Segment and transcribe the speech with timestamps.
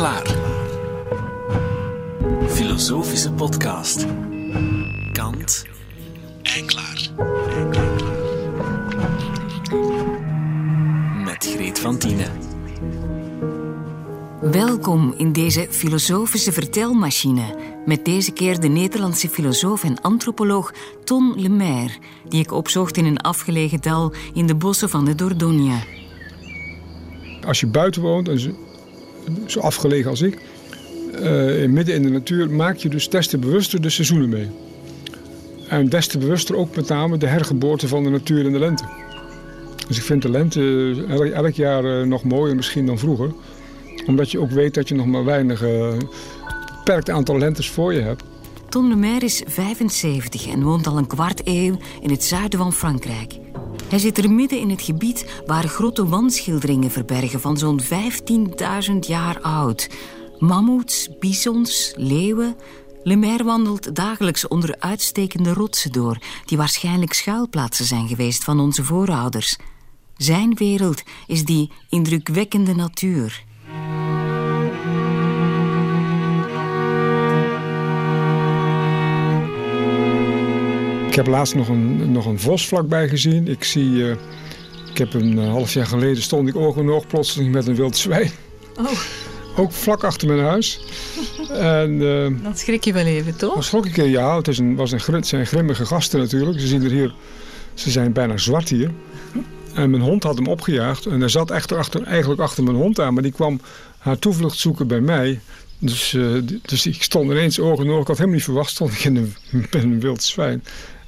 [0.00, 0.36] klaar.
[2.48, 4.06] Filosofische podcast.
[5.12, 5.66] Kant
[6.42, 7.10] en klaar.
[11.24, 12.32] Met Greet van Tienen.
[14.40, 17.56] Welkom in deze filosofische vertelmachine.
[17.86, 20.72] Met deze keer de Nederlandse filosoof en antropoloog
[21.04, 21.94] Ton Lemaire,
[22.28, 25.98] die ik opzocht in een afgelegen dal in de bossen van de Dordogne.
[27.46, 28.38] Als je buiten woont, en
[29.46, 30.38] zo- afgelegen als ik,
[31.14, 34.48] eh, midden in de natuur, maak je dus des te bewuster de seizoenen mee.
[35.68, 38.84] En des te bewuster ook met name de hergeboorte van de natuur in de lente.
[39.88, 40.60] Dus ik vind de lente
[41.08, 43.32] eh, elk, jaar eh, nog mooier misschien dan vroeger.
[44.06, 45.92] Omdat je ook weet dat je nog maar weinig eh,
[46.76, 48.22] beperkt aantal lentes voor je hebt.
[48.68, 53.38] Ton Lemaire is 75 en woont al een kwart eeuw in het zuiden van Frankrijk.
[53.90, 59.40] Hij zit er midden in het gebied waar grote wandschilderingen verbergen van zo'n 15.000 jaar
[59.40, 59.90] oud.
[60.38, 62.56] Mammoets, bisons, leeuwen.
[63.02, 69.56] Lemaire wandelt dagelijks onder uitstekende rotsen door, die waarschijnlijk schuilplaatsen zijn geweest van onze voorouders.
[70.16, 73.44] Zijn wereld is die indrukwekkende natuur.
[81.10, 83.48] Ik heb laatst nog een, nog een vos vlakbij gezien.
[83.48, 84.16] Ik zie, eh,
[84.90, 87.74] ik heb een eh, half jaar geleden stond ik oog in oog plotseling met een
[87.74, 88.30] wild zwijn.
[88.78, 89.00] Oh,
[89.56, 90.80] Ook vlak achter mijn huis.
[91.50, 91.98] en
[92.42, 93.54] dan schrik je wel even, toch?
[93.54, 96.60] dan schrok ik ja, het, is een, was een, het zijn grimmige gasten natuurlijk.
[96.60, 97.14] Ze zien er hier,
[97.74, 98.90] ze zijn bijna zwart hier.
[99.74, 101.06] En mijn hond had hem opgejaagd.
[101.06, 103.14] En hij zat echt achter, eigenlijk achter mijn hond aan.
[103.14, 103.60] Maar die kwam
[103.98, 105.40] haar toevlucht zoeken bij mij.
[105.78, 106.16] Dus,
[106.62, 108.00] dus ik stond ineens oog in oog.
[108.00, 109.34] Ik had helemaal niet verwacht, stond ik in een,
[109.70, 110.62] met een wild zwijn.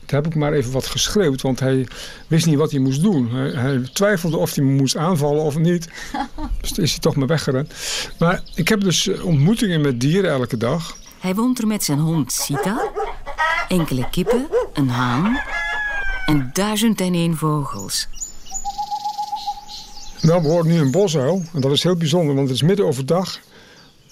[0.07, 1.87] Toen heb ik maar even wat geschreeuwd, want hij
[2.27, 3.31] wist niet wat hij moest doen.
[3.31, 5.89] Hij, hij twijfelde of hij me moest aanvallen of niet.
[6.61, 7.73] Dus is hij toch maar weggerend.
[8.19, 10.97] Maar ik heb dus eh, ontmoetingen met dieren elke dag.
[11.21, 12.91] Hij woont er met zijn hond Sita,
[13.69, 15.41] enkele kippen, een haan
[16.27, 18.09] en duizend en één vogels.
[20.21, 21.43] Nou, we horen nu een bosuil.
[21.53, 23.39] En dat is heel bijzonder, want het is midden overdag.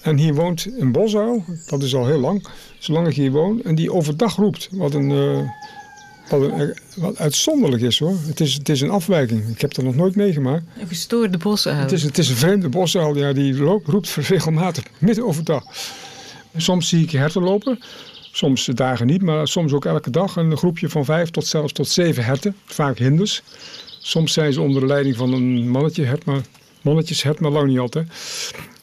[0.01, 1.43] En hier woont een bosuil.
[1.65, 2.47] Dat is al heel lang.
[2.79, 3.61] Zolang ik hier woon.
[3.63, 4.67] En die overdag roept.
[4.71, 5.11] Wat een...
[5.11, 5.49] eh,
[6.31, 8.17] wat, een, wat uitzonderlijk is hoor.
[8.27, 9.47] Het is, het is een afwijking.
[9.47, 10.63] Ik heb dat nog nooit meegemaakt.
[10.79, 11.75] Een gestoorde bosuil.
[11.75, 13.17] Het is, het is een vreemde bosuil.
[13.17, 15.63] Ja, die loopt, roept regelmatig midden overdag.
[16.57, 17.79] Soms zie ik herten lopen.
[18.31, 20.35] Soms dagen niet, maar soms ook elke dag.
[20.35, 22.55] Een groepje van vijf tot zelfs tot zeven herten.
[22.65, 23.41] Vaak hinders.
[23.99, 26.41] Soms zijn ze onder de leiding van een mannetje hert, maar
[26.81, 28.07] mannetjeshert, maar lang niet altijd.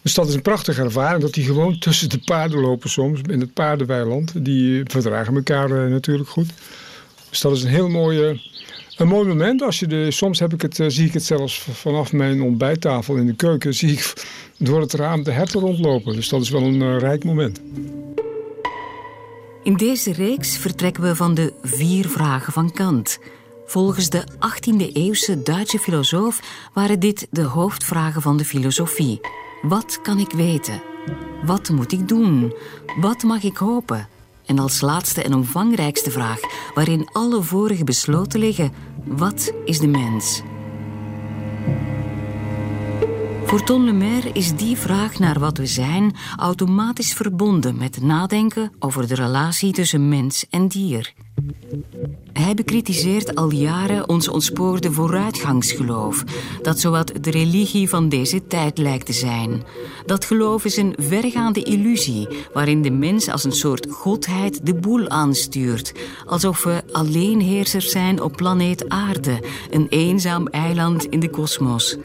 [0.02, 3.40] Dus dat is een prachtige ervaring, dat die gewoon tussen de paarden lopen soms, in
[3.40, 4.44] het paardenweiland.
[4.44, 6.48] Die verdragen elkaar eh, natuurlijk goed.
[7.30, 8.38] Dus dat is een heel mooi, eh,
[8.96, 9.62] een mooi moment.
[9.62, 13.16] Als je de, soms heb ik het, eh, zie ik het zelfs vanaf mijn ontbijttafel
[13.16, 14.12] in de keuken, zie ik
[14.68, 16.14] door het raam de herten rondlopen.
[16.14, 17.60] Dus dat is wel een eh, rijk moment.
[19.62, 23.18] In deze reeks vertrekken we van de vier vragen van Kant.
[23.66, 26.40] Volgens de 18e-eeuwse Duitse filosoof
[26.74, 29.20] waren dit de hoofdvragen van de filosofie.
[29.62, 30.82] Wat kan ik weten?
[31.44, 32.54] Wat moet ik doen?
[33.00, 34.08] Wat mag ik hopen?
[34.48, 36.40] En als laatste en omvangrijkste vraag,
[36.74, 38.72] waarin alle vorige besloten liggen:
[39.04, 40.42] wat is de mens?
[43.44, 49.08] Voor Ton Lemaire is die vraag naar wat we zijn automatisch verbonden met nadenken over
[49.08, 51.14] de relatie tussen mens en dier.
[52.38, 56.24] Hij bekritiseert al jaren ons ontspoorde vooruitgangsgeloof,
[56.62, 59.62] dat zowat de religie van deze tijd lijkt te zijn.
[60.06, 65.08] Dat geloof is een vergaande illusie, waarin de mens als een soort godheid de boel
[65.08, 65.92] aanstuurt,
[66.26, 71.96] alsof we alleenheersers zijn op planeet Aarde, een eenzaam eiland in de kosmos.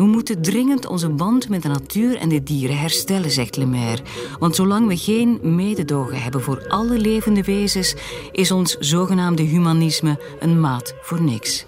[0.00, 4.02] We moeten dringend onze band met de natuur en de dieren herstellen, zegt Lemaire.
[4.38, 7.94] Want zolang we geen mededogen hebben voor alle levende wezens,
[8.32, 11.66] is ons zogenaamde humanisme een maat voor niks.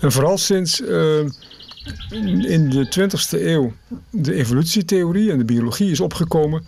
[0.00, 1.18] En vooral sinds eh,
[2.48, 3.72] in de 20e eeuw
[4.10, 6.64] de evolutietheorie en de biologie is opgekomen.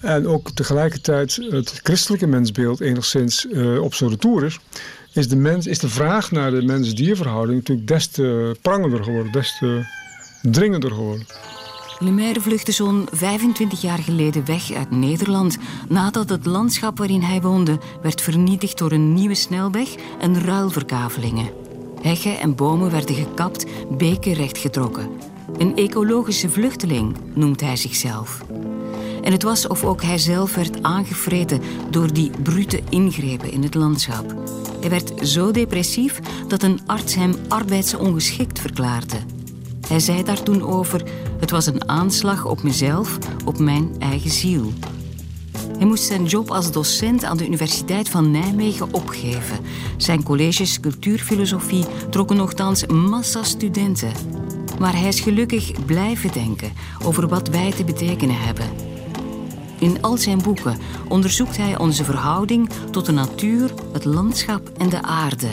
[0.00, 4.58] En ook tegelijkertijd het christelijke mensbeeld enigszins eh, op zijn retour is.
[5.12, 9.56] Is de, mens, is de vraag naar de mens-dierverhouding natuurlijk des te prangender geworden, des
[9.58, 9.86] te
[10.42, 11.26] dringender geworden.
[12.02, 15.58] Lemaire vluchtte zo'n 25 jaar geleden weg uit Nederland
[15.88, 21.50] nadat het landschap waarin hij woonde werd vernietigd door een nieuwe snelweg en ruilverkavelingen.
[22.00, 25.10] Heggen en bomen werden gekapt, beken rechtgetrokken.
[25.58, 28.44] Een ecologische vluchteling noemt hij zichzelf.
[29.22, 31.60] En het was of ook hij zelf werd aangevreten
[31.90, 34.34] door die brute ingrepen in het landschap.
[34.80, 39.16] Hij werd zo depressief dat een arts hem arbeidsongeschikt verklaarde.
[39.88, 41.02] Hij zei daar toen over:
[41.40, 44.72] het was een aanslag op mezelf, op mijn eigen ziel.
[45.78, 49.58] Hij moest zijn job als docent aan de Universiteit van Nijmegen opgeven.
[49.96, 54.12] Zijn colleges cultuurfilosofie trokken nogthans massa studenten.
[54.78, 56.72] Maar hij is gelukkig blijven denken
[57.04, 58.66] over wat wij te betekenen hebben.
[59.78, 65.02] In al zijn boeken onderzoekt hij onze verhouding tot de natuur, het landschap en de
[65.02, 65.50] aarde.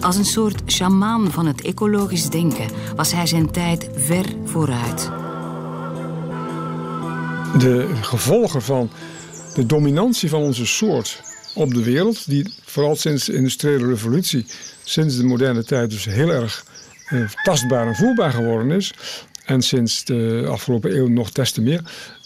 [0.00, 2.66] Als een soort sjamaan van het ecologisch denken
[2.96, 5.10] was hij zijn tijd ver vooruit.
[7.58, 8.90] De gevolgen van
[9.54, 11.22] de dominantie van onze soort
[11.54, 14.46] op de wereld, die vooral sinds de industriële revolutie,
[14.84, 16.64] sinds de moderne tijd dus heel erg
[17.06, 18.92] eh, tastbaar en voelbaar geworden is.
[19.44, 21.80] En sinds de afgelopen eeuw nog des te meer.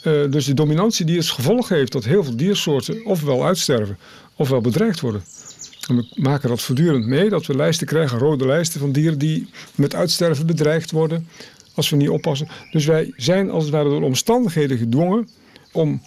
[0.05, 3.99] Uh, dus de dominantie die als gevolg heeft dat heel veel diersoorten ofwel uitsterven
[4.37, 5.23] ofwel bedreigd worden.
[5.89, 9.49] En we maken dat voortdurend mee, dat we lijsten krijgen, rode lijsten van dieren die
[9.75, 11.29] met uitsterven bedreigd worden
[11.75, 12.49] als we niet oppassen.
[12.71, 15.29] Dus wij zijn als het ware door omstandigheden gedwongen
[15.73, 16.03] om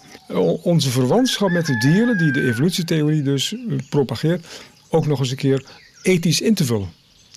[0.62, 4.46] onze verwantschap met de dieren, die de evolutietheorie dus eh, propageert,
[4.88, 5.64] ook nog eens een keer
[6.02, 6.92] ethisch in te vullen.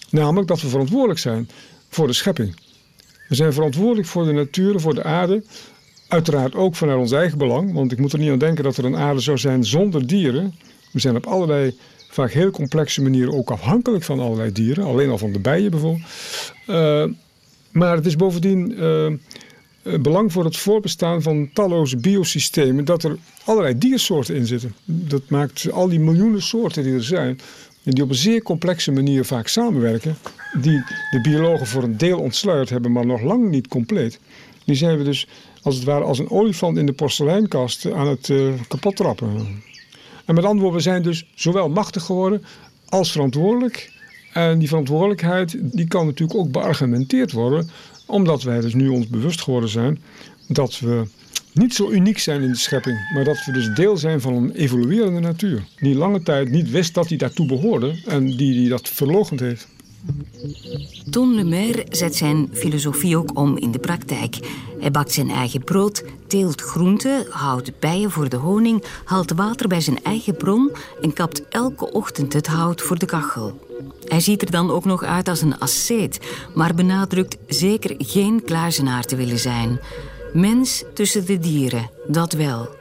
[0.09, 1.49] Namelijk dat we verantwoordelijk zijn
[1.89, 2.55] voor de schepping.
[3.27, 5.43] We zijn verantwoordelijk voor de natuur, voor de aarde.
[6.07, 8.85] Uiteraard ook vanuit ons eigen belang, want ik moet er niet aan denken dat er
[8.85, 10.55] een aarde zou zijn zonder dieren.
[10.91, 11.77] We zijn op allerlei,
[12.09, 16.03] vaak heel complexe manieren ook afhankelijk van allerlei dieren, alleen al van de bijen bijvoorbeeld.
[16.67, 17.03] Uh,
[17.71, 19.13] maar het is bovendien uh,
[20.01, 24.75] belang voor het voorbestaan van talloze biosystemen dat er allerlei diersoorten in zitten.
[24.85, 27.39] Dat maakt al die miljoenen soorten die er zijn,
[27.83, 30.17] en die op een zeer complexe manier vaak samenwerken,
[30.61, 34.19] die de biologen voor een deel ontsluit hebben, maar nog lang niet compleet.
[34.65, 35.27] Die zijn we dus
[35.61, 38.31] als het ware als een olifant in de porseleinkast aan het
[38.67, 39.61] kapot trappen.
[40.29, 42.43] En met andere woorden, we zijn dus zowel machtig geworden
[42.89, 43.91] als verantwoordelijk.
[44.33, 47.69] En die verantwoordelijkheid die kan natuurlijk ook beargumenteerd worden,
[48.05, 49.99] omdat wij dus nu ons bewust geworden zijn
[50.47, 51.07] dat we
[51.53, 54.51] niet zo uniek zijn in de schepping, maar dat we dus deel zijn van een
[54.51, 55.63] evoluerende natuur.
[55.75, 59.67] Die lange tijd niet wist dat hij daartoe behoorde en die, die dat verlogend heeft.
[61.09, 64.39] Ton Lemaire zet zijn filosofie ook om in de praktijk.
[64.79, 69.81] Hij bakt zijn eigen brood, teelt groenten, houdt bijen voor de honing, haalt water bij
[69.81, 70.71] zijn eigen bron
[71.01, 73.59] en kapt elke ochtend het hout voor de kachel.
[74.03, 76.19] Hij ziet er dan ook nog uit als een asceet,
[76.55, 79.79] maar benadrukt zeker geen kluizenaar te willen zijn.
[80.33, 82.78] Mens tussen de dieren, dat wel.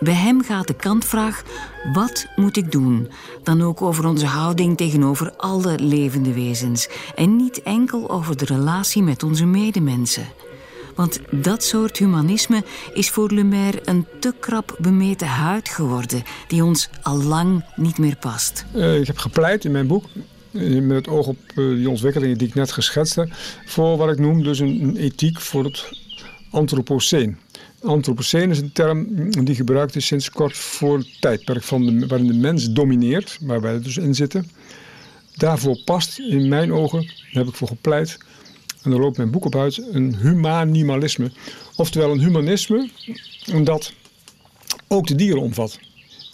[0.00, 1.42] Bij hem gaat de kantvraag:
[1.92, 3.08] wat moet ik doen?
[3.42, 9.02] Dan ook over onze houding tegenover alle levende wezens en niet enkel over de relatie
[9.02, 10.26] met onze medemensen.
[10.94, 16.90] Want dat soort humanisme is voor Lemaire een te krap bemeten huid geworden, die ons
[17.02, 18.64] al lang niet meer past.
[18.74, 20.04] Uh, ik heb gepleit in mijn boek
[20.52, 23.28] eh, met het oog op uh, die ontwikkelingen die ik net geschetst heb,
[23.66, 25.92] voor wat ik noem dus een, ethiek voor het
[26.50, 27.38] Anthropoceen.
[27.82, 32.34] Anthropoceen is een term die gebruikt is sinds kort voor het tijdperk van waarin de
[32.34, 34.50] mens domineert, waar wij dus in zitten.
[35.36, 38.18] Daarvoor past in mijn ogen, daar heb ik voor gepleit,
[38.82, 41.30] en daar loopt mijn boek op uit, een humanimalisme.
[41.76, 42.88] Oftewel een humanisme
[43.62, 43.92] dat
[44.88, 45.78] ook de dieren omvat.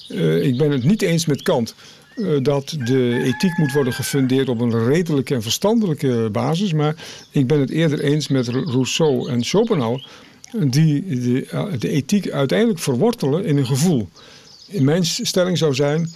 [0.09, 1.75] Uh, ik ben het niet eens met Kant
[2.17, 6.73] uh, dat de ethiek moet worden gefundeerd op een redelijke en verstandelijke basis.
[6.73, 6.97] Maar
[7.31, 10.07] ik ben het eerder eens met Rousseau en Schopenhauer
[10.53, 14.09] die de, eh, de ethiek uiteindelijk verwortelen in een gevoel.
[14.69, 16.11] In mijn stelling zou zijn,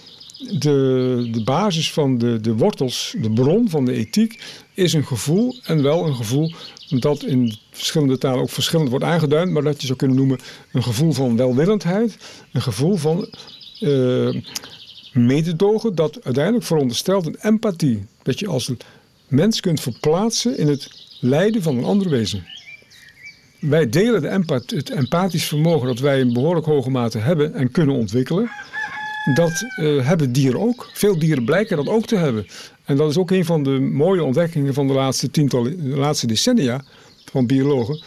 [0.59, 5.55] de, de basis van de, de wortels, de bron van de ethiek, is een gevoel.
[5.63, 6.53] En wel een gevoel
[6.89, 10.39] dat in verschillende talen ook verschillend wordt aangeduid, maar dat je zou kunnen noemen
[10.71, 12.17] een gevoel van welwillendheid,
[12.51, 13.27] een gevoel van
[13.79, 14.35] uh,
[15.13, 18.05] mededogen, dat uiteindelijk veronderstelt een empathie.
[18.23, 18.71] Dat je als
[19.27, 22.45] mens kunt verplaatsen in het lijden van een ander wezen.
[23.61, 27.95] Wij delen de het empathisch vermogen dat wij in behoorlijk hoge mate hebben en kunnen
[27.95, 28.49] ontwikkelen.
[29.33, 30.89] Dat uh, hebben dieren ook.
[30.93, 32.45] Veel dieren blijken dat ook te hebben.
[32.85, 36.27] En dat is ook een van de mooie ontdekkingen van de laatste tientallen, de laatste
[36.27, 36.83] decennia
[37.31, 38.03] van biologen.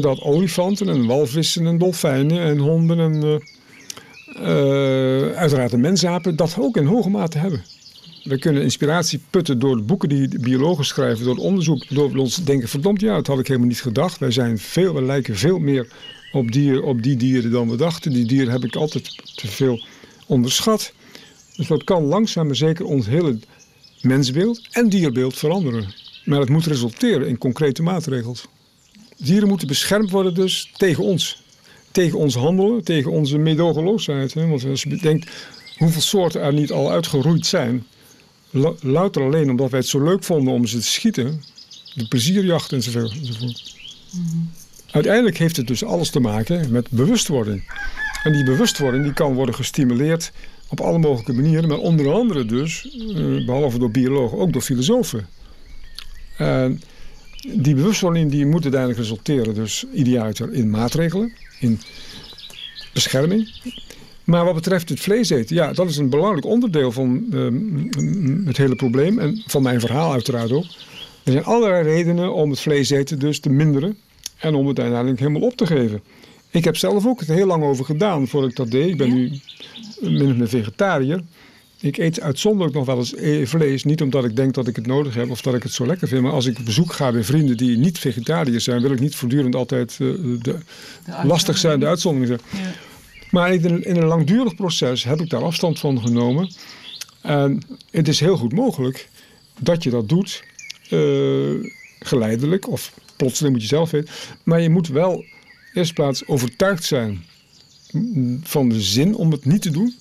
[0.00, 3.40] Dat olifanten en walvissen en dolfijnen en honden en
[4.40, 7.64] uh, uiteraard de mensapen dat ook in hoge mate hebben.
[8.26, 12.36] We kunnen inspiratie putten door de boeken die de biologen schrijven, door onderzoek, door ons
[12.44, 14.18] denken, verdomd ja, dat had ik helemaal niet gedacht.
[14.18, 15.88] Wij zijn veel, we lijken veel meer
[16.32, 18.12] op, dier, op die dieren dan we dachten.
[18.12, 19.84] Die dieren heb ik altijd te veel
[20.26, 20.92] onderschat.
[21.56, 23.38] Dus dat kan langzaam maar zeker ons hele
[24.00, 25.94] mensbeeld en dierbeeld veranderen.
[26.24, 28.46] Maar het moet resulteren in concrete maatregels.
[29.16, 31.42] Dieren moeten beschermd worden dus tegen ons.
[31.90, 34.34] Tegen ons handelen, tegen onze medogeloosheid.
[34.34, 35.30] Want als je bedenkt
[35.78, 37.86] hoeveel soorten er niet al uitgeroeid zijn
[38.80, 41.42] louter alleen omdat wij het zo leuk vonden om ze te schieten,
[41.94, 43.12] de plezierjacht enzovoort.
[43.12, 43.74] enzovoort.
[44.90, 47.62] Uiteindelijk heeft het dus alles te maken met bewustwording.
[48.22, 50.32] En die bewustwording die kan worden gestimuleerd
[50.68, 55.28] op alle mogelijke manieren, maar onder andere dus, eh, behalve door biologen, ook door filosofen.
[56.36, 56.82] En
[57.54, 61.80] die bewustwording die moet uiteindelijk resulteren, dus idealiter in maatregelen, in
[62.92, 63.48] bescherming.
[64.26, 68.56] Maar wat betreft het vlees eten, ja, dat is een belangrijk onderdeel van uh, het
[68.56, 70.64] hele probleem en van mijn verhaal uiteraard ook.
[71.22, 73.96] Er zijn allerlei redenen om het vlees eten dus te minderen
[74.36, 76.02] en om het uiteindelijk helemaal op te geven.
[76.50, 78.88] Ik heb zelf ook het heel lang over gedaan voordat ik dat deed.
[78.88, 79.40] Ik ben nu
[80.00, 81.22] min of meer vegetariër.
[81.80, 83.84] Ik eet uitzonderlijk nog wel eens e- vlees.
[83.84, 86.08] Niet omdat ik denk dat ik het nodig heb of dat ik het zo lekker
[86.08, 86.22] vind.
[86.22, 89.14] Maar als ik op bezoek ga bij vrienden die niet vegetariër zijn, wil ik niet
[89.14, 90.58] voortdurend altijd uh, de, de
[91.22, 92.62] lastig zijn, de uitzondering zijn.
[92.64, 92.70] Ja.
[93.30, 96.54] Maar in, een langdurig proces heb ik daar afstand van genomen.
[97.22, 99.08] En het is heel goed mogelijk
[99.58, 100.44] dat je dat doet
[100.90, 104.14] uh, geleidelijk of plotseling moet je zelf weten.
[104.42, 105.24] Maar je moet wel
[105.74, 107.24] eerst plaats overtuigd zijn
[108.42, 109.94] van de zin om het niet te doen.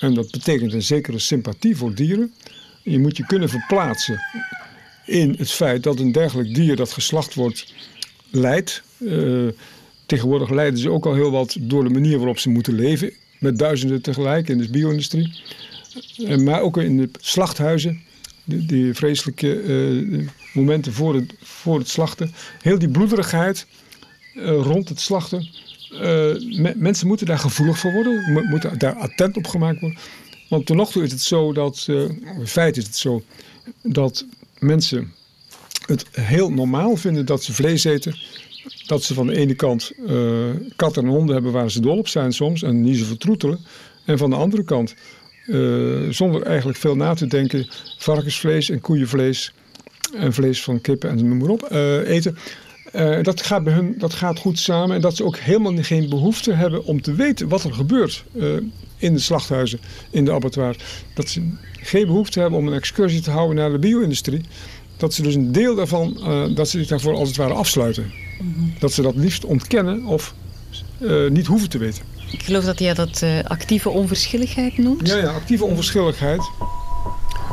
[0.00, 2.34] En dat betekent een zekere sympathie voor dieren.
[2.82, 4.20] Je moet je kunnen verplaatsen
[5.06, 7.74] in het feit dat een dergelijk dier dat geslacht wordt
[8.30, 8.82] lijdt.
[8.98, 9.48] Uh,
[10.06, 13.12] tegenwoordig lijden ze ook al heel wat door de manier waarop ze moeten leven.
[13.38, 15.40] Met duizenden tegelijk in de bio-industrie.
[16.18, 18.00] Uh, maar ook in de slachthuizen.
[18.44, 22.34] Die, die vreselijke uh, momenten voor het, voor het slachten.
[22.62, 23.66] Heel die bloederigheid
[24.44, 25.48] rond het slachten.
[25.90, 28.46] Me, mensen moeten daar gevoelig voor worden.
[28.50, 29.98] Moeten daar attent op gemaakt worden.
[30.48, 31.84] Want tot nog toe is het zo dat,
[32.38, 33.22] in feite is het zo,
[33.82, 34.24] dat
[34.58, 35.12] mensen
[35.86, 38.18] het heel normaal vinden dat ze vlees eten.
[38.86, 40.44] Dat ze van de ene kant uh,
[40.76, 43.58] katten en honden hebben waar ze dol op zijn soms en niet zo vertroetelen.
[44.04, 44.94] En van de andere kant,
[45.46, 47.68] uh, zonder eigenlijk veel na te denken,
[47.98, 49.52] varkensvlees en koeienvlees
[50.14, 52.36] en vlees van kippen en noem maar op uh, eten.
[53.22, 56.52] dat, gaat bij hun, dat gaat goed samen en dat ze ook helemaal geen behoefte
[56.52, 58.24] hebben om te weten wat er gebeurt
[58.96, 59.80] in de slachthuizen,
[60.10, 60.78] in de abattoirs.
[61.14, 61.48] Dat ze
[61.80, 64.40] geen behoefte hebben om een excursie te houden naar de bio-industrie.
[64.96, 66.20] Dat ze dus een deel daarvan,
[66.54, 68.25] dat ze zich daarvoor als het ware afsluiten.
[68.78, 70.34] Dat ze dat liefst ontkennen of
[70.98, 72.02] uh, niet hoeven te weten.
[72.30, 75.08] Ik geloof dat jij dat uh, actieve onverschilligheid noemt.
[75.08, 76.50] Ja, ja, actieve onverschilligheid.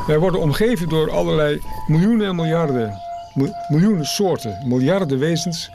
[0.06, 2.98] Wij worden omgeven door allerlei miljoenen en miljarden,
[3.68, 5.70] miljoenen soorten, miljarden wezens.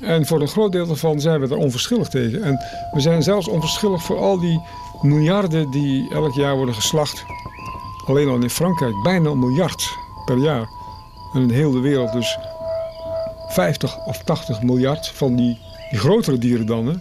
[0.00, 2.42] En voor een groot deel daarvan zijn we er onverschillig tegen.
[2.42, 2.60] En
[2.92, 4.60] we zijn zelfs onverschillig voor al die
[5.02, 7.24] miljarden die elk jaar worden geslacht.
[8.06, 9.88] Alleen al in Frankrijk bijna een miljard
[10.24, 10.68] per jaar.
[11.32, 12.38] En in de hele wereld dus
[13.48, 15.58] 50 of 80 miljard van die,
[15.90, 16.86] die grotere dieren dan.
[16.86, 16.94] Hè.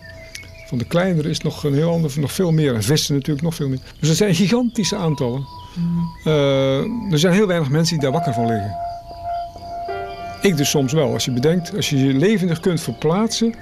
[0.67, 2.73] Van de kleinere is nog een heel ander, nog veel meer.
[2.73, 3.79] En vissen natuurlijk nog veel meer.
[3.99, 5.45] Dus er zijn gigantische aantallen.
[6.25, 8.77] Uh, er zijn heel weinig mensen die daar wakker van liggen.
[10.41, 11.13] Ik dus soms wel.
[11.13, 13.53] Als je bedenkt, als je je levendig kunt verplaatsen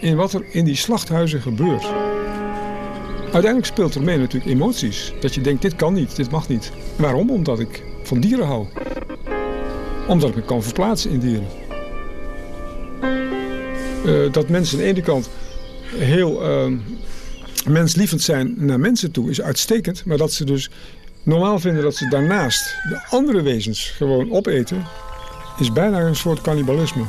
[0.00, 1.86] in wat er in die slachthuizen gebeurt.
[3.22, 5.12] Uiteindelijk speelt er mee natuurlijk emoties.
[5.20, 6.72] Dat je denkt, dit kan niet, dit mag niet.
[6.96, 7.30] Waarom?
[7.30, 8.66] Omdat ik van dieren hou.
[10.08, 11.46] Omdat ik me kan verplaatsen in dieren.
[13.02, 15.30] Uh, dat mensen aan de ene kant
[15.94, 16.78] heel uh,
[17.66, 20.04] menslievend zijn naar mensen toe is uitstekend.
[20.04, 20.70] Maar dat ze dus
[21.22, 24.86] normaal vinden dat ze daarnaast de andere wezens gewoon opeten,
[25.58, 27.04] is bijna een soort cannibalisme.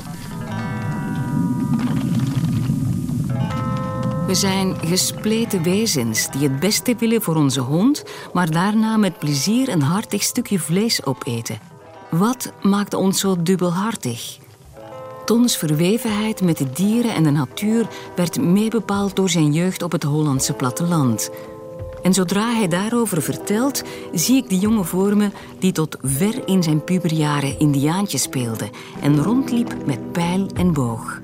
[4.27, 9.69] We zijn gespleten wezens die het beste willen voor onze hond, maar daarna met plezier
[9.69, 11.59] een hartig stukje vlees opeten.
[12.09, 14.37] Wat maakt ons zo dubbelhartig?
[15.31, 20.03] Tons verwevenheid met de dieren en de natuur werd meebepaald door zijn jeugd op het
[20.03, 21.29] Hollandse platteland.
[22.03, 23.83] En zodra hij daarover vertelt,
[24.13, 28.69] zie ik de jongen voor me die tot ver in zijn puberjaren indiaantje speelde
[29.01, 31.21] en rondliep met pijl en boog.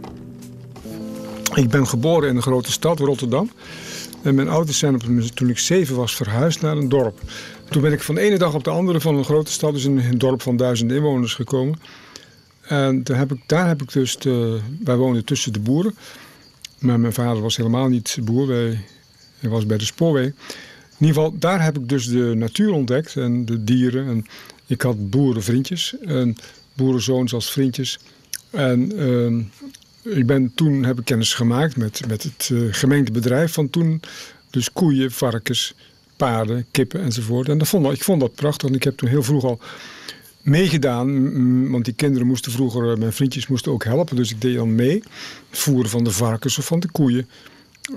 [1.54, 3.52] Ik ben geboren in een grote stad, Rotterdam.
[4.22, 7.20] En mijn ouders zijn toen ik zeven was verhuisd naar een dorp.
[7.70, 9.84] Toen ben ik van de ene dag op de andere van een grote stad, dus
[9.84, 11.80] een dorp van duizend inwoners gekomen.
[12.68, 15.96] En daar heb ik, daar heb ik dus, de, wij woonden tussen de boeren.
[16.80, 18.50] Maar mijn vader was helemaal niet boer,
[19.40, 20.26] hij was bij de spoorweg.
[20.26, 24.08] In ieder geval, daar heb ik dus de natuur ontdekt en de dieren.
[24.08, 24.26] En
[24.66, 26.36] ik had boerenvriendjes en
[26.74, 28.00] boerenzoons als vriendjes.
[28.50, 33.70] En uh, ik ben, toen heb ik kennis gemaakt met, met het uh, gemeentebedrijf van
[33.70, 34.02] toen.
[34.50, 35.74] Dus koeien, varkens,
[36.16, 37.50] paarden, kippen enzovoort.
[37.50, 38.70] En dat vond, ik vond dat prachtig.
[38.70, 39.60] En ik heb toen heel vroeg al
[40.42, 41.72] meegedaan.
[41.72, 44.16] Want die kinderen moesten vroeger, eh, mijn vriendjes moesten ook helpen.
[44.16, 45.04] Dus ik deed dan mee.
[45.50, 47.30] Het voeren van de varkens of van de koeien.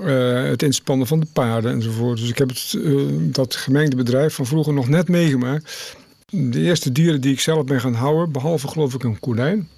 [0.04, 2.18] Uh, het inspannen van de paarden enzovoort.
[2.18, 5.96] Dus ik heb het, uh, dat gemengde bedrijf van vroeger nog net meegemaakt.
[6.28, 9.68] De eerste dieren die ik zelf ben gaan houden, behalve geloof ik een konijn.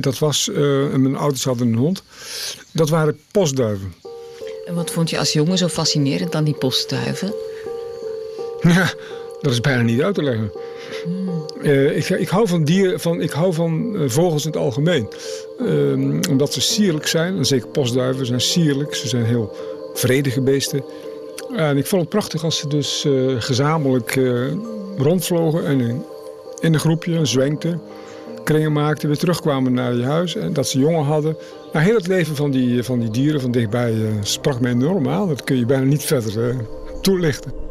[0.00, 0.56] Dat was, uh,
[0.94, 2.02] mijn ouders hadden een hond.
[2.72, 3.94] Dat waren postduiven.
[4.66, 7.34] En wat vond je als jongen zo fascinerend aan die postduiven?
[8.60, 8.94] Ja,
[9.40, 10.52] dat is bijna niet uit te leggen.
[11.62, 15.08] Uh, ik, ik, hou van dieren, van, ik hou van uh, vogels in het algemeen.
[15.60, 17.36] Uh, omdat ze sierlijk zijn.
[17.36, 18.94] En zeker postduiven zijn sierlijk.
[18.94, 19.56] Ze zijn heel
[19.94, 20.84] vredige beesten.
[21.56, 24.20] En ik vond het prachtig als ze dus uh, gezamenlijk
[24.96, 26.02] rondvlogen en in,
[26.60, 27.80] in een groepje zwenkten
[28.44, 30.36] kringen maakten, weer terugkwamen naar je huis.
[30.36, 31.36] En dat ze jongen hadden.
[31.72, 35.28] Nou, heel het leven van die, van die dieren van dichtbij sprak mij enorm aan.
[35.28, 36.56] Dat kun je bijna niet verder
[37.00, 37.65] toelichten.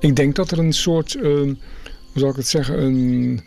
[0.00, 1.56] Ik denk dat er een soort, uh, hoe
[2.14, 3.44] zal ik het zeggen, een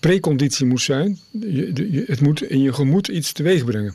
[0.00, 1.18] preconditie moet zijn.
[1.30, 3.94] Je, je, het moet in je gemoed iets teweeg brengen.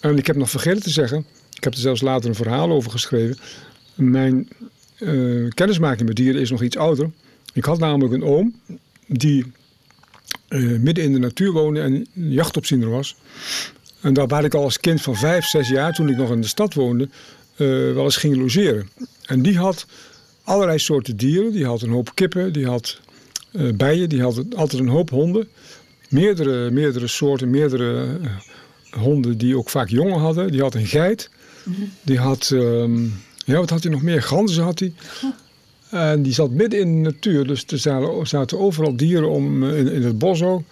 [0.00, 1.24] En ik heb nog vergeten te zeggen,
[1.54, 3.36] ik heb er zelfs later een verhaal over geschreven.
[3.94, 4.48] Mijn
[4.98, 7.10] uh, kennismaking met dieren is nog iets ouder.
[7.52, 8.54] Ik had namelijk een oom
[9.06, 9.52] die
[10.48, 13.16] uh, midden in de natuur woonde en jachtopziener was.
[14.00, 16.40] En daar waar ik al als kind van vijf, zes jaar, toen ik nog in
[16.40, 17.08] de stad woonde,
[17.56, 18.88] uh, wel eens ging logeren.
[19.26, 19.86] En die had
[20.42, 21.52] allerlei soorten dieren.
[21.52, 23.00] Die had een hoop kippen, die had
[23.74, 25.48] bijen, die had altijd een hoop honden.
[26.08, 28.18] Meerdere, meerdere soorten, meerdere
[28.90, 30.50] honden die ook vaak jongen hadden.
[30.50, 31.30] Die had een geit.
[32.02, 32.50] Die had...
[32.54, 33.04] Ehm,
[33.44, 34.22] ja, wat had hij nog meer?
[34.22, 34.92] Ganzen had hij.
[35.90, 37.46] En die zat midden in de natuur.
[37.46, 37.78] Dus er
[38.26, 40.62] zaten overal dieren om eh, in, in het bos ook.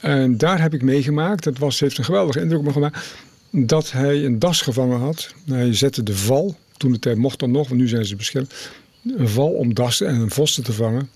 [0.00, 1.44] En daar heb ik meegemaakt.
[1.44, 3.14] Dat was, heeft een geweldige indruk op me gemaakt.
[3.50, 5.34] Dat hij een das gevangen had.
[5.46, 6.56] Hij zette de val.
[6.82, 8.70] Toen de tijd mocht dan nog, want nu zijn ze beschermd.
[9.16, 11.10] Een val om dassen en vossen te vangen.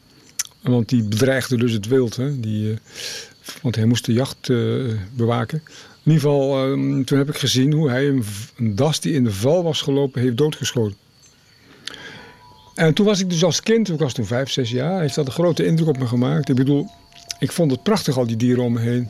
[0.61, 2.17] Want die bedreigde dus het wild.
[2.17, 2.41] Hè?
[2.41, 2.77] Die, uh,
[3.63, 5.63] want hij moest de jacht uh, bewaken.
[6.03, 8.25] In ieder geval, um, toen heb ik gezien hoe hij een,
[8.57, 10.97] een, das die in de val was gelopen heeft doodgeschoten.
[12.75, 15.27] En toen was ik dus als kind, ik was toen vijf, zes jaar, heeft dat
[15.27, 16.49] een grote indruk op me gemaakt.
[16.49, 16.89] Ik bedoel,
[17.39, 19.09] ik vond het prachtig al die dieren om me heen.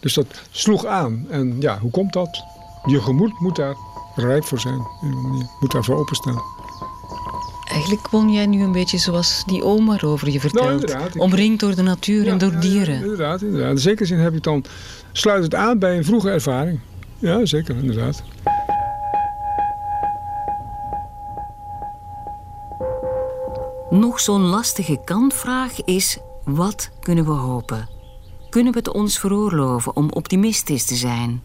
[0.00, 1.26] Dus dat sloeg aan.
[1.30, 2.44] En ja, hoe komt dat?
[2.86, 3.74] Je gemoed moet daar
[4.18, 4.86] rijp voor zijn.
[5.00, 6.42] Je moet daarvoor openstaan.
[7.70, 10.86] Eigenlijk woon jij nu een beetje zoals die oma over je vertelt.
[10.86, 11.18] Nou.
[11.18, 12.94] Omringd door de natuur ja, en door dieren.
[12.94, 13.70] Ja, inderdaad, inderdaad.
[13.70, 14.64] In zekere zin heb ik dan,
[15.12, 16.80] sluit het aan bij een vroege ervaring.
[17.18, 18.22] Ja, zeker, inderdaad.
[23.90, 27.88] Nog zo'n lastige kantvraag is: wat kunnen we hopen?
[28.50, 31.42] Kunnen we het ons veroorloven om optimistisch te zijn?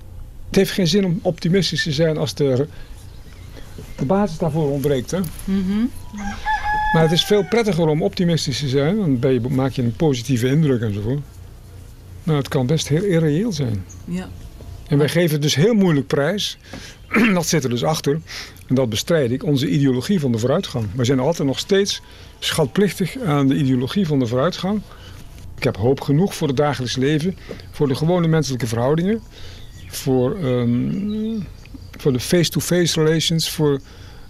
[0.53, 2.67] Het heeft geen zin om optimistisch te zijn als de,
[3.95, 5.11] de basis daarvoor ontbreekt.
[5.11, 5.19] Hè?
[5.19, 5.89] Mm -hmm.
[6.93, 8.97] Maar het is veel prettiger om optimistisch te zijn.
[8.97, 11.21] Dan ben je, maak je een positieve indruk enzovoort.
[12.23, 13.85] Nou, het kan best heel irreëel zijn.
[14.05, 14.29] Ja.
[14.87, 16.57] En wij geven het dus heel moeilijk prijs.
[17.33, 18.21] dat zit er dus achter.
[18.67, 19.43] En dat bestrijd ik.
[19.43, 20.85] Onze ideologie van de vooruitgang.
[20.95, 22.01] We zijn altijd nog steeds
[22.39, 24.81] schatplichtig aan de ideologie van de vooruitgang.
[25.57, 27.37] Ik heb hoop genoeg voor het dagelijks leven.
[27.71, 29.21] Voor de gewone menselijke verhoudingen.
[29.95, 31.47] Voor, um,
[31.97, 33.49] voor de face-to-face -face relations.
[33.49, 33.79] Voor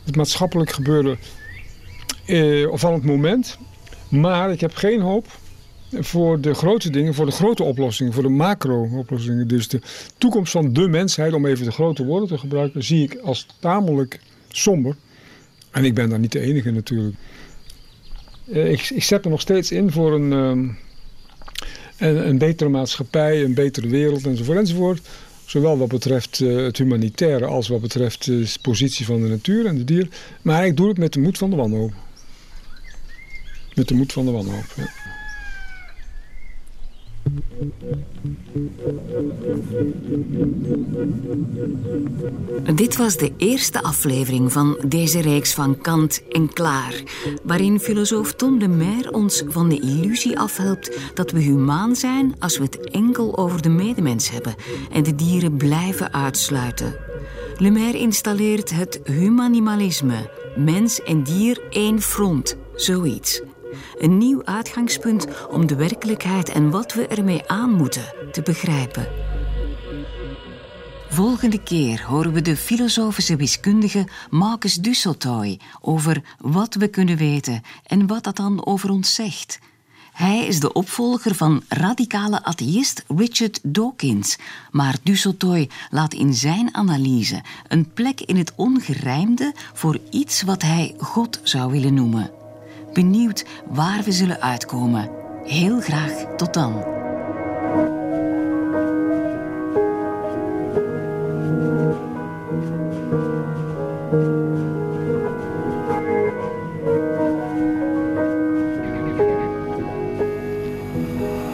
[0.04, 1.17] het maatschappelijk gebeuren
[2.26, 3.58] eh, van het moment.
[4.10, 5.28] Maar ik heb geen hoop
[5.99, 9.47] voor de grote dingen, voor de grote oplossingen, voor de macro-oplossingen.
[9.47, 9.82] Dus de
[10.17, 14.19] toekomst van de mensheid, om even de grote woorden te gebruiken, zie ik als tamelijk
[14.47, 14.95] somber.
[15.71, 17.15] En ik ben daar niet de enige natuurlijk.
[18.52, 20.78] Eh, ik, ik zet me nog steeds in voor een, um,
[21.97, 25.02] een, een, betere maatschappij, een betere wereld enzovoort enzovoort.
[25.45, 29.75] Zowel wat betreft uh, het humanitaire als wat betreft de positie van de natuur en
[29.75, 30.08] de dier.
[30.41, 31.93] Maar ik doe het met de moed van de wanhoop.
[33.75, 34.89] Met de moed van de wanhoop, ja.
[42.76, 46.93] Dit was de eerste aflevering van deze reeks van Kant en Klaar,
[47.43, 52.58] waarin filosoof Tom de Meer ons van de illusie afhelpt dat we humaan zijn als
[52.58, 54.56] we het enkel over de medemens hebben
[54.91, 56.96] en de dieren blijven uitsluiten.
[57.58, 63.41] Le Maire installeert het humanimalisme, mens en dier één front, zoiets.
[63.98, 69.08] Een nieuw uitgangspunt om de werkelijkheid en wat we ermee aan moeten te begrijpen.
[71.10, 78.08] Volgende keer horen we de filosofische wiskundige Marcus Dusseltoy over wat we kunnen weten en
[78.08, 79.60] wat dat dan over ons zegt.
[80.14, 84.38] Hij is de opvolger van radicale atheïst Richard Dawkins,
[84.72, 90.96] maar Dusseltoy laat in zijn analyse een plek in het ongerijmde voor iets wat hij
[90.98, 92.42] God zou willen noemen.
[92.93, 95.10] Benieuwd waar we zullen uitkomen.
[95.43, 96.84] Heel graag tot dan.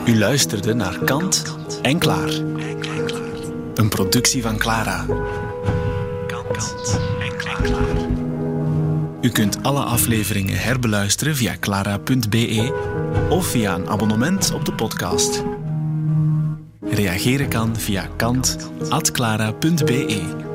[0.06, 2.30] U luisterde naar Kant en Klaar.
[3.74, 5.06] Een productie van Clara.
[6.28, 8.09] Kant en Klaar.
[9.22, 12.74] U kunt alle afleveringen herbeluisteren via clara.be
[13.30, 15.44] of via een abonnement op de podcast.
[16.82, 20.49] Reageren kan via kant.clara.be.